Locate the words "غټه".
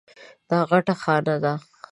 0.69-0.93